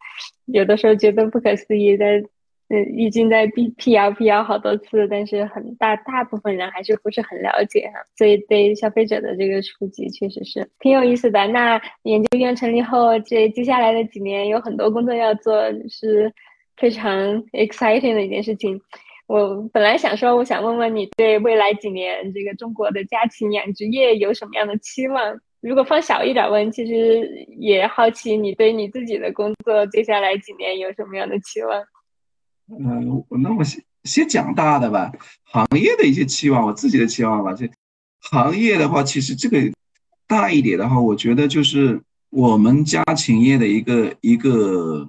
[0.46, 2.22] 有的时候觉得不可思议，在
[2.68, 11.46] 嗯已经在 P P 谣 P 谣好多次，但是很大大部分人还是不是很了解哈，所以对消费者的这个触及确实是挺有意思的。
[11.48, 16.32] 那研究院成立后，这接下来的几年有很多工作要做，是
[16.78, 17.12] 非常
[17.52, 18.80] exciting 的一件事情。
[19.26, 25.38] 我本来想说，我想问问你对未来几年这个中国的家禽养殖业有什么样的期望？
[25.64, 31.80] 如果放小一点问，其实也好奇你对你自己的工作接下来几年有什么样的期望？
[32.68, 35.10] 嗯，那我先先讲大的吧，
[35.44, 37.54] 行业的一些期望，我自己的期望吧。
[37.54, 37.66] 这
[38.20, 39.58] 行业的话，其实这个
[40.26, 45.08] 大一点的话，我觉得就是我们家禽业的一个一个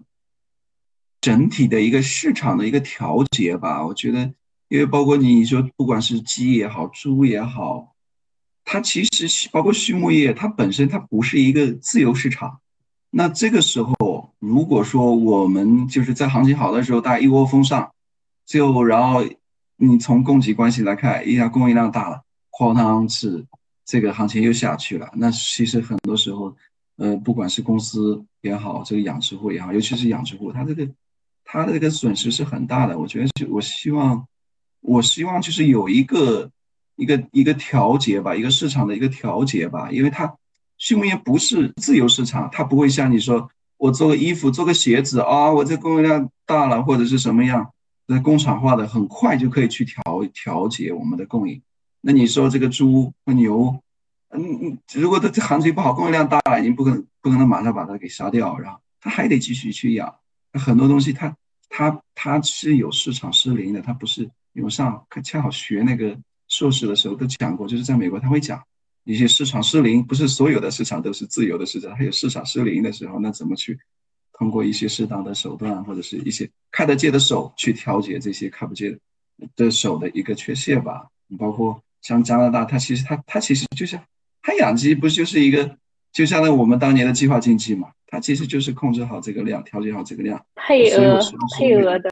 [1.19, 3.85] 整体的一个市场的一个调节吧。
[3.85, 4.33] 我觉得，
[4.69, 7.94] 因为包括你说，不管是鸡也好，猪也好。
[8.67, 12.59] 它其实包括畜牧业，它本身它不是一个自由市场。
[13.11, 17.91] 那这个时候，如果说我们就是在行情好的时候，大家一窝蜂上，
[18.45, 19.23] 就然后
[19.77, 23.45] 你从供给关系来看，一下供应量大了，哐当是
[23.85, 25.09] 这个行情又下去了。
[25.13, 26.53] 那其实很多时候，
[26.97, 30.89] 呃，不管是公司也好，这个养殖户也好，尤其是养殖户，它这个
[31.45, 32.97] 它的这个损失是很大的。
[32.97, 34.27] 我觉得是我希望，
[34.81, 36.49] 我希望就是有一个。
[36.95, 40.33] 一个一个调节吧，一个市场的一个调节吧，因为它
[40.77, 47.69] 畜牧业不是自由市场，它不会像你说我做个衣服、做个鞋子啊，我这供应量大了或者是什么样，
[48.07, 50.01] 那工厂化的很快就可以去调
[50.33, 51.61] 调节我们的供应。
[52.01, 53.81] 那你说这个猪和牛，
[54.29, 60.15] 嗯嗯，如果它这行情不好，供应量大了，你不可能不可能马上把它给杀掉，然后它还得继续去养。
[60.53, 61.35] 很多东西它
[61.69, 66.17] 它它是有市场失灵的，它不是有上恰好学那个。
[66.47, 68.61] 硕士的时候都讲过，就是在美国他会讲
[69.03, 73.77] 一些市场失灵，不是所有的市场都是自由的市场，还有市场失灵的时候，那怎么去
[74.33, 78.99] 通过一些适当的手段或者是一些看得见的手去调节这些看不见
[79.55, 81.07] 的手的一个缺陷吧？
[81.37, 84.01] 包括像加拿大，它其实它它其实就像
[84.41, 85.77] 它养鸡不就是一个，
[86.11, 91.19] 就相当于我们当年的计划经济嘛，它其实就是控制好这个量，调节好这个量，配额
[91.57, 92.09] 配额的，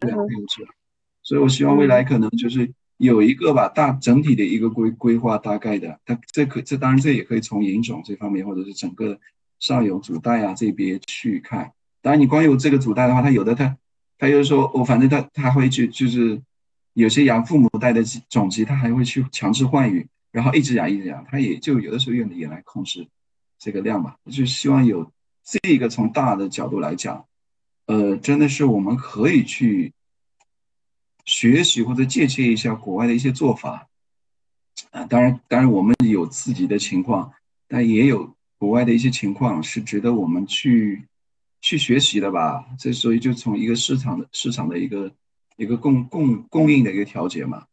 [1.22, 2.72] 所以我希望未来可能就是。
[3.04, 9.20] 有一个吧，大整体的一个规规划，大概的，它这可这当然这也可以从引种这方面，或者是整个
[9.60, 11.74] 上游主带啊这边去看。
[12.02, 13.78] 当然你光有这个主带的话，它有的它
[14.18, 16.42] 它就是说我反正它它会去就是
[16.94, 23.06] 有些养父母带的种鸡，它还会去强制换羽，然后一直养一直养，它也就有的时候用也来控制
[23.60, 24.16] 这个量吧。
[24.32, 25.12] 就希望有
[25.44, 27.26] 这个从大的角度来讲，
[27.88, 29.92] 呃，真的是我们可以去。
[31.26, 33.88] 学习或者借鉴一下国外的一些做法，
[34.92, 37.32] 啊，当然，当然我们有自己的情况，
[37.68, 41.08] 但也有国外的一些情况是值得我们去
[41.62, 42.66] 去学习的吧。
[42.78, 45.12] 这所以就从一个市场的市场的一个
[45.56, 47.66] 一个供供供应的一个调节嘛，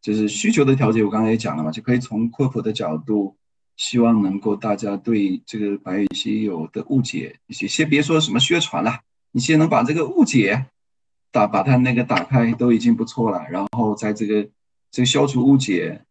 [0.00, 1.02] 就是需求的调节。
[1.04, 3.36] 我刚才也讲了嘛，就可以从科普的角度，
[3.76, 9.00] 希望能够大家对这个白羽鸡有的误解一些，先别说什么宣传了，
[9.32, 10.66] 你先能把这个误解。
[11.30, 14.48] 打把它那个打开都已经不错了，然后在这个
[14.90, 16.02] 这个消除误解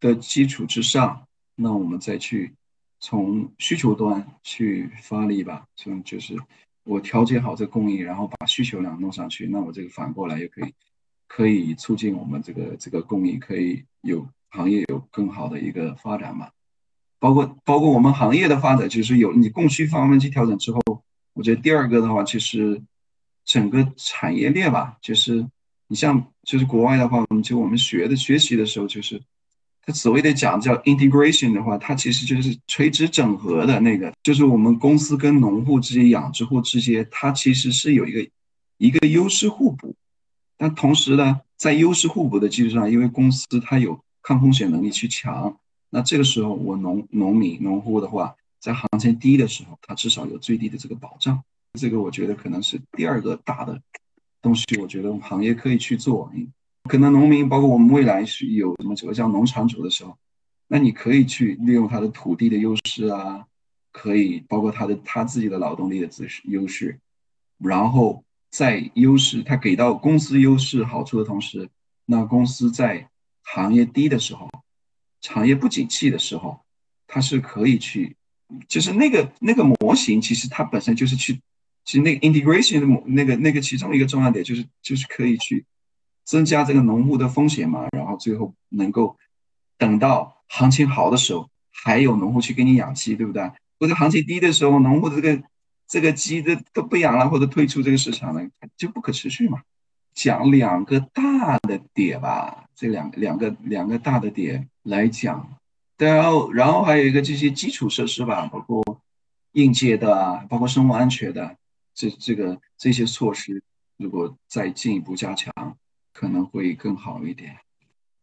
[0.00, 2.52] 的基础之上，那我们再去
[2.98, 5.64] 从需求端去发力吧。
[5.76, 6.36] 从就是
[6.82, 10.74] 我调节好这供应，然后把需求量弄上去，那我这个反过来也可以
[11.28, 16.50] 可以促进我们这个这个供应可以有行业有更好的一个发展嘛。
[17.20, 20.80] 包括包括我们行业的发展，就是有你供需方面去调整之后，
[21.32, 22.82] 我觉得第二个的话其实。
[23.44, 25.46] 整个产业链吧，就是
[25.86, 29.20] 你像就是国外的话，我们就我们学的学习的时候，就是
[29.82, 38.28] 它所谓的讲叫 integration 的话，它其实就是垂直整合的那个，就是我们公司跟农户之间、养殖户之间，它其实是有一个
[38.78, 39.94] 一个优势互补。
[40.56, 45.58] 但同时呢，在优势互补的基础上，因为公司它有抗风险能力去强，
[45.90, 51.42] 那这个时候我农农民农户的话，在行情低的时候，它至少有最低的这个保障。
[51.78, 53.80] 这个我觉得可能是第二个大的
[54.40, 56.30] 东西，我觉得我们行业可以去做。
[56.84, 60.16] 可能农民包括我们未来是有什么浙江农场主的时候，
[60.68, 63.46] 那你可以去利用他的土地的优势啊，
[63.90, 66.98] 可以包括他的他自己的劳动力的资优势，
[67.58, 71.68] 然后在优势他给到公司优势好处的同时，
[72.06, 73.08] 那公司在
[73.42, 74.48] 行业低的时候，
[75.22, 76.60] 行业不景气的时候，
[77.06, 78.14] 它是可以去，
[78.68, 81.40] 就是那个那个模型其实它本身就是去，
[81.84, 85.64] 其实那个 integration 的那个那个其中一个重要点就是就是可以去。
[86.26, 89.14] 增加这个农户的风险嘛，然后最后能够
[89.76, 93.52] 等到行情好的时候，还有农户去给你养鸡，对不对？
[93.78, 95.42] 或者行情低的时候，农户的这个
[95.86, 98.40] 这个鸡的都不养了，或者退出这个市场了，
[98.74, 99.60] 就不可持续嘛。
[100.14, 105.58] 讲两个大的点吧，这两两个两个大的点来讲，
[105.98, 108.82] 对然后然后还有一个这些基础设施吧，包括
[109.52, 111.54] 应届的，包括生物安全的
[111.94, 113.62] 这这个这些措施，
[113.96, 115.52] 如果再进一步加强。
[116.16, 117.56] 可能会更好一点，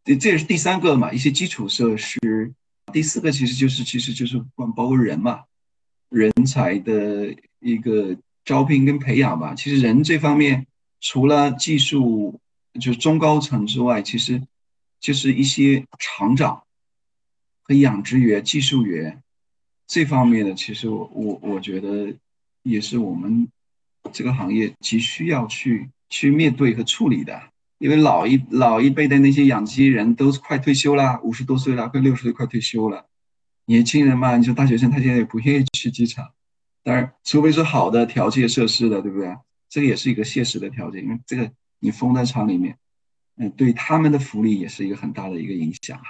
[0.02, 2.18] 这这也是第三个嘛，一些基础设施。
[2.90, 4.42] 第四个其实就是，其实就是
[4.74, 5.42] 包括人嘛，
[6.08, 9.54] 人才的一个招聘跟培养吧。
[9.54, 10.66] 其实人这方面，
[11.02, 12.40] 除了技术
[12.80, 14.42] 就是中高层之外，其实
[14.98, 16.62] 就是一些厂长
[17.60, 19.22] 和养殖员、技术员
[19.86, 22.16] 这方面的，其实我我我觉得
[22.62, 23.46] 也是我们
[24.12, 27.40] 这个行业急需要去去面对和处理的。
[27.78, 33.08] 因为老一老一辈的那些养鸡人都快退休了，五十多岁了，快六十岁快退休了。
[33.64, 36.32] 年轻人嘛，你说大学生他现在也不愿意去机场，
[36.84, 39.36] 当然，除非是好的条件设施的，对不对？
[39.68, 42.76] 这个也是一个现实的条件，因为这个你封在厂里面，
[43.36, 46.00] 嗯，对他们的福利也是一个很大的一个影响。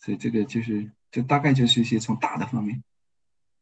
[0.00, 2.82] 所以这个就是，就大概就是一些从大的方面，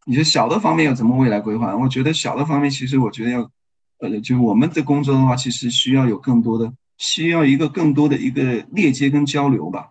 [0.05, 1.77] 你说小的方面有怎么未来规划？
[1.77, 3.51] 我觉得小的方面，其实我觉得要，
[3.99, 6.73] 呃，就我们的工作的话，其实需要有更多的。
[6.99, 9.91] 需要一个更多的一个链接跟交流吧，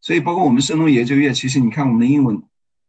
[0.00, 2.42] 所以包括我们深农研究院，其实你看我们的英文，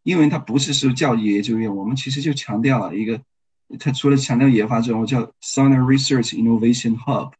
[0.04, 3.20] 英文它不是说教育研究院，我们其实就强调了一个，
[3.80, 7.34] 它除了强调研发之外，叫 s o n n e Research Innovation Hub，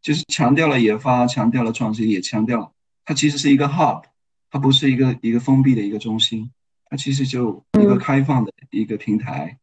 [0.00, 2.72] 就是强调了研发，强调了创新，也强调
[3.04, 4.04] 它其实是一个 hub，
[4.50, 6.48] 它不是一个一个封闭的一个中心，
[6.94, 9.58] 它其实就一个开放的一个平台，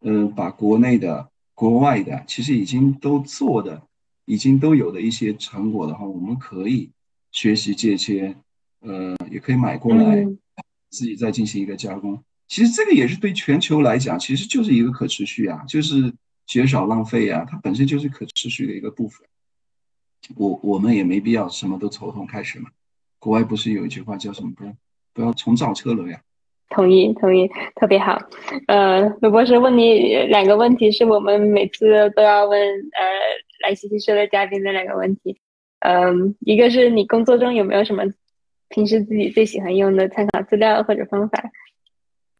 [0.00, 3.82] 呃，把国内的、国外的，其实已经都做的。
[4.26, 6.90] 已经都有的一些成果的话，我们可以
[7.32, 8.36] 学习借鉴，
[8.80, 10.22] 呃，也可以买过来，
[10.90, 12.22] 自己再进行一个加工。
[12.46, 16.14] 其实这个也是对全球来讲，其实就是一个可持续啊，就是
[16.46, 19.26] 减少浪费啊，它本身就是可持续的一个部分。
[20.36, 22.70] 我我们也没必要什么都从头开始嘛。
[23.18, 24.52] 国外不是有一句话叫什么？
[24.52, 24.76] 不要
[25.12, 26.22] 不要重造车轮呀。
[26.70, 28.16] 同意同意，特别好。
[28.68, 35.36] 呃，卢博士问你两个问题，是我们每次都要问呃来西西社的嘉宾的两个问题。
[35.80, 38.04] 嗯，一个是你工作中有没有什么
[38.68, 41.50] 平时自己最喜欢用的参考资料或者方法？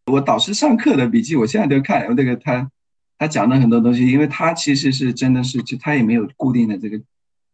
[0.06, 2.70] 我导师上课的笔记，我现在都看那个他
[3.18, 7.00] 他讲的很多东西，因为他其实是真的是就他也没有固定的这个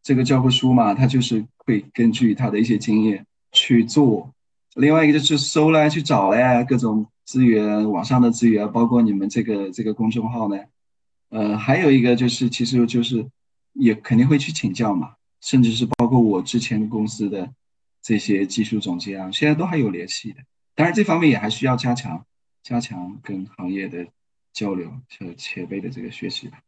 [0.02, 4.30] 这个教科书嘛，他就是会根据他的一些经验去做。
[4.76, 10.58] 另外一个就是搜啦，去找呀，各种资源，网上的资源，包括你们这个这个公众号呢。
[11.30, 13.26] 呃，还有一个就是，其实就是
[13.72, 17.50] 也肯定会去请教嘛，甚至是包括我之前公司的
[18.00, 20.40] 这些技术总监啊，现在都还有联系的。
[20.74, 22.24] 当然，这方面也还需要加强，
[22.62, 24.06] 加强跟行业的
[24.52, 26.58] 交流和前辈的这个学习吧。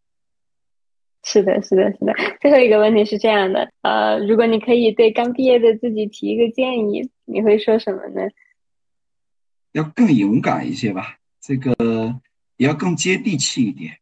[1.25, 2.15] 是的，是的，是的。
[2.41, 8.23] 最后一个问题是这样的，呃，如果你可以对刚毕业的自己提一个建议，你会说什么呢？
[9.73, 12.19] 要更勇敢一些吧，这个
[12.57, 13.99] 也要更接地气一点，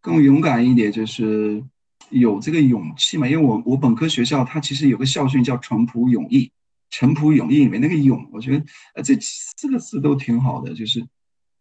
[0.00, 1.62] 更勇敢一点，就是
[2.08, 3.28] 有这个勇气嘛。
[3.28, 6.50] 因为我我本科学校它其实有个校训叫“淳朴勇毅”，
[6.88, 8.64] 淳朴勇毅里面那个勇，我觉得
[8.94, 11.04] 呃这四个字都挺好的，就是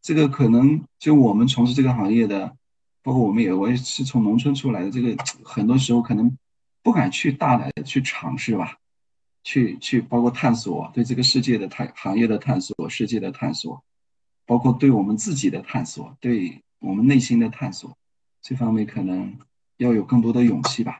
[0.01, 2.55] 这个可能就我们从事这个行业的。
[3.07, 6.37] 包括我们也，我也是从农村出来的，这个很多时候可能
[6.83, 8.79] 不敢去大胆的去尝试吧，
[9.45, 13.81] 去去包括探索对这个世界的探行业的探索，世界的探索，
[14.45, 17.97] 包括对我们自己的探索，对我们内心的探索，
[18.41, 19.37] 这方面可能
[19.77, 20.99] 要有更多的勇气吧。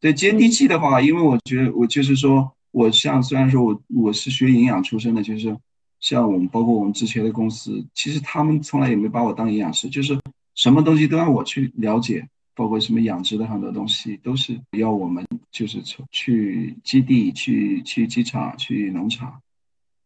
[0.00, 5.54] 对接地气的话，因为我觉得我就是说，我像虽然说我我是学营养出身的，就是
[6.00, 10.18] 像我们包括我们之前的公司，其实他们从来也没把我当营养师，就是
[10.60, 19.40] 什么东西都让我去了解，包括什么养殖的很多东西都是要我们就是从去基地、去去机场、去农场，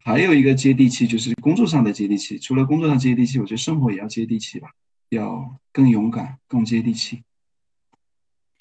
[0.04, 2.38] 还有一个接地气，就是工作上的接地气。
[2.38, 4.68] 除了工作上接地气，我觉得生活也要接地气吧，
[5.08, 7.24] 要更勇敢、更接地气。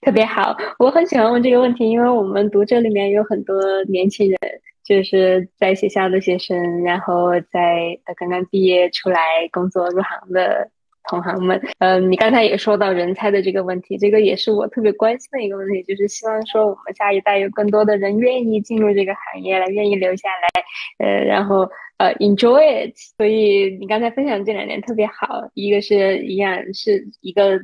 [0.02, 4.40] 特别好，我很喜欢问这个问题，因为我们读者里面有很多年轻人，
[4.84, 9.20] 就是在学校的学生，然后在刚刚毕业出来
[9.52, 10.72] 工作入行的
[11.10, 11.62] 同行们。
[11.80, 22.96] 嗯，你刚才也说到人才的这个问题，这个也是我特别关心的一个问题，就是希望说我们下一代有更多的人愿意进入这个行业来，愿意留下来，呃，然后呃，enjoy it。
[23.18, 27.60] 所以你刚才分享这两点特别好，一个是营养是一个。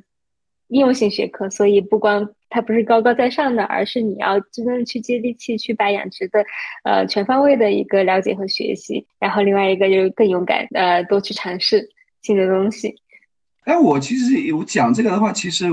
[0.71, 6.45] 应用性学科，所以不光它不是高高在上的，而是你要真正去接地气，去把养殖的，
[6.83, 9.03] 呃，全方位的一个了解和学习。
[9.19, 11.89] 然后另外一个就是更勇敢，呃，多去尝试
[12.21, 12.93] 新的东西。
[13.69, 15.67] 哎，我其实有讲这个的话，其实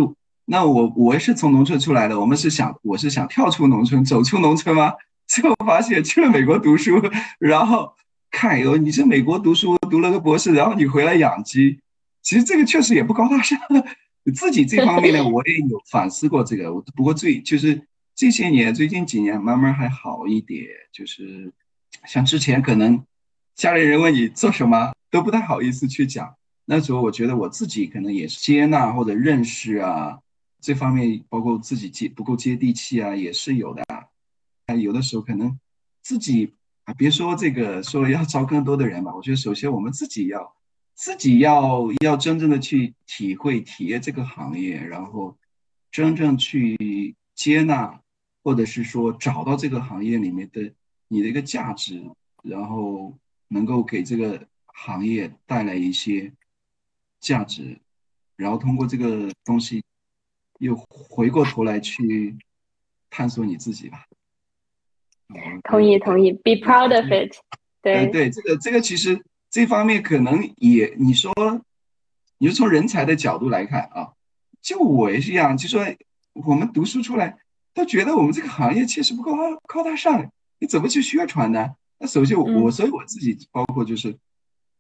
[0.45, 4.93] 那我我也是从农村出来的，我们是想我是想跳出农村，走出农村吗？
[5.27, 7.03] 结果发现去了美国读书，
[7.39, 7.91] 然后
[8.31, 11.81] 看哟，你是美国读书读了个博士，然后你回来养鸡，
[12.23, 13.59] 其实这个确实也不高大上。
[14.35, 16.75] 自己这方面呢， 我也有反思过这个。
[16.75, 17.81] 我不过最就是
[18.15, 20.67] 这些年，最近几年慢慢还好一点。
[20.93, 21.51] 就是
[22.05, 23.03] 像之前可能
[23.55, 26.35] 家里人问你做什么，都不太好意思去讲。
[26.67, 30.19] 那时候我觉得我自己可能也是接纳或者认识啊，
[30.61, 33.83] 这方面包括自己接不够接地气啊，也是有的。
[33.89, 35.59] 啊，有的时候可能
[36.03, 36.53] 自己
[36.85, 40.55] 啊，别说这个说要招更多的人吧，我觉得首先我们自己要。
[40.99, 45.37] 自己要要真正的去体会、体验这个行业，然后
[45.91, 48.01] 真正去接纳，
[48.43, 50.73] 或者是说找到这个行业里面的
[51.09, 52.03] 你的一个价值，
[52.43, 53.15] 然后
[53.49, 56.33] 能够给这个行业带来一些
[57.27, 57.79] 价值，
[58.37, 59.83] 然后通过这个东西
[60.61, 62.37] 又回过头来去
[63.11, 64.07] 探索你自己吧。
[65.65, 67.37] 同意，同意，Be proud of it。
[67.83, 69.21] 对对，这个这个其实。
[69.49, 71.33] 这方面可能也，你说，
[72.37, 74.13] 你说从人才的角度来看啊，
[74.61, 75.83] 就我也是一样，就说
[76.35, 77.39] 我们读书出来
[77.73, 79.33] 都觉得我们这个行业确实不高
[79.67, 81.71] 高大上，你怎么去宣传呢？
[81.99, 84.19] 那首先我，所以我自己包括就是，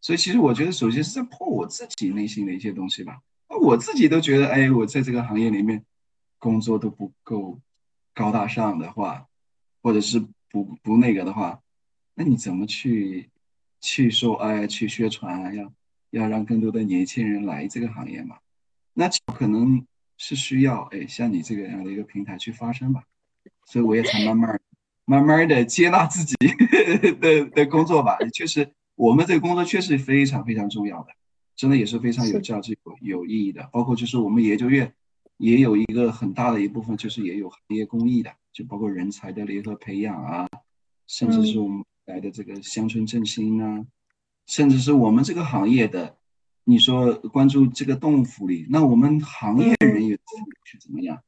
[0.06, 3.18] 所以其实我觉得首先是在破我自己内心的一些东西吧。
[3.48, 5.84] 那我自己都觉得，哎，我在这个行业里面
[6.38, 7.58] 工作都不够
[8.14, 9.26] 高大上的话，
[9.82, 11.60] 或者是不不那个的话，
[12.14, 13.28] 那你怎么去？
[13.80, 15.72] 去说哎，去宣传，要
[16.10, 18.36] 要让更多的年轻人来这个行业嘛？
[18.94, 19.84] 那可能
[20.18, 23.02] 是需要哎，像你这个样的一个平台去发声吧。
[23.66, 24.60] 所以我也才慢慢
[25.04, 26.34] 慢慢的接纳自己
[27.20, 28.16] 的的工作吧。
[28.32, 31.10] 确实，我们这个工作确实非常非常重要的，
[31.54, 33.68] 真的也是非常有价值、有有意义的。
[33.72, 34.92] 包括就是我们研究院
[35.36, 40.48] 也有一个很大的一部分，就是也有行业公益的，就包括人才的联合培养啊，
[41.06, 41.84] 甚至是我们。
[42.06, 43.84] 来的这个乡村振兴啊，
[44.46, 46.16] 甚至是我们这个行业的，
[46.62, 50.16] 你说关注这个动物福利，那我们行业人员
[50.62, 51.20] 是怎么样？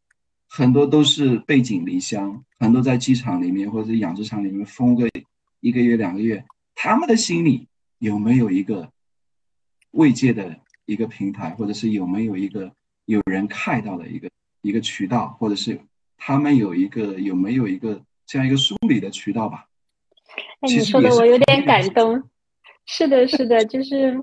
[0.47, 5.09] 很多都是背井离乡，很多在机场里面或者养殖场里面封个
[5.59, 6.45] 一个月两个月，
[6.81, 7.67] 他们的心里
[7.99, 8.93] 有没有一个
[9.91, 12.73] 慰藉的一个平台，或者是有没有一个
[13.05, 14.31] 有人看到的一个
[14.63, 15.81] 一个渠道，或者是
[16.17, 19.67] 他们有一个有没有一个这样一个梳理的渠道吧？
[20.61, 22.23] 哎，你说的我有点感动。
[22.87, 24.23] 是的，是的， 就是，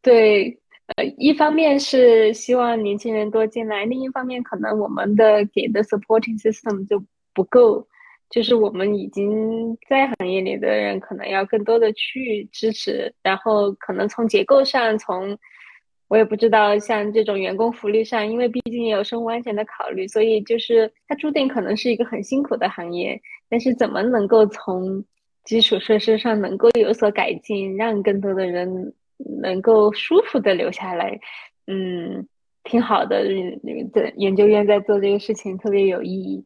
[0.00, 0.60] 对，
[0.94, 7.04] 呃，一方面是希望年轻人多进来，另一方面可能我们的给的 supporting system 就
[7.34, 7.88] 不够，
[8.30, 15.38] 就是我们已经在行业里的人可能要更多的去支持，然后可能从结构上从。
[16.08, 23.20] 我也不知道，像这种员工福利上，因为毕竟也有生物安全的考虑，所以就是它注定可能是一个很辛苦的行业。
[23.48, 25.04] 但是怎么能够从
[25.42, 28.94] 基础设施上能够有所改进，让更多的人
[29.42, 31.18] 能够舒服的留下来，
[31.66, 32.24] 嗯，
[32.62, 33.24] 挺好的。
[33.92, 36.44] 在研究院在做这个事情特别有意义。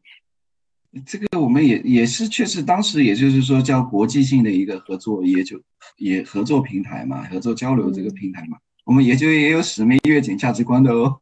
[1.05, 5.61] 这个我们也也是确实，当时也就是说叫国际性的一个合作，也就
[5.97, 8.57] 也合作平台嘛，合作交流这个平台嘛。
[8.83, 11.21] 我们也就也有使命、愿景、价值观的哦，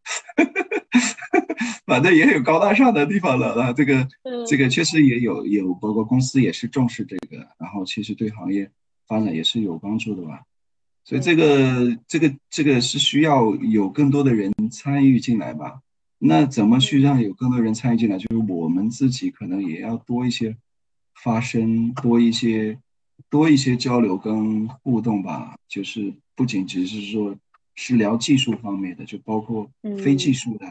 [1.86, 3.72] 反正也有高大上的地方了啊。
[3.72, 4.08] 这个
[4.48, 8.72] 这个确实也有有，包括公司也是重视这个，然后其实对行业
[9.08, 10.42] 发展也是有帮助的吧。
[11.04, 15.80] 所以这个这个这个是需要有更多的人参与进来吧。
[16.22, 18.18] 那怎么去让有更多人参与进来？
[18.18, 20.56] 就是我们自己可能也要多一些
[21.16, 22.78] 发声，多一些
[23.30, 25.56] 多一些交流跟互动吧。
[25.68, 27.36] 就是不仅只是说
[27.76, 29.72] 是聊技术方面的，就包括
[30.04, 30.68] 非技术的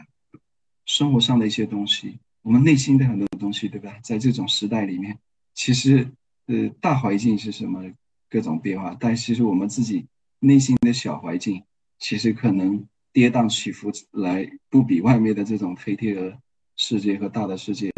[0.85, 3.97] 生活上的一些东西，我们内心的很多东西，对吧？
[4.03, 5.17] 在这种时代里面，
[5.55, 6.11] 其实
[6.45, 7.83] 呃大环境是什么
[8.29, 10.05] 各种变化，但其实我们自己
[10.39, 11.63] 内心的小环境，
[11.97, 12.85] 其实可能
[13.19, 16.33] 跌宕起伏来不比外面的这种飞天鹅
[16.77, 17.91] 世界和大的世界。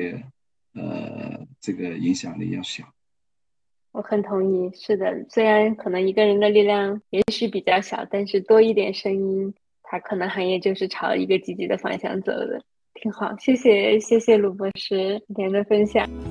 [0.74, 2.84] 呃，这个影响力要小。
[3.92, 5.24] 我很同意，是的。
[5.30, 9.54] 虽然可能一个人的力量也许比较小，但是多一点声音，
[9.84, 12.64] 他可能行业就是朝一个积极的方向走的，
[12.96, 13.38] 挺好。
[13.38, 16.31] 谢谢，谢谢鲁博士今天的分享。